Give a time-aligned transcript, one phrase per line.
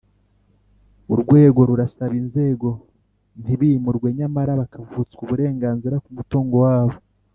[1.13, 2.67] Urwego rurasaba inzego
[3.41, 6.95] ntibimurwe nyamara bakavutswa uburenganzira ku mutungo wabo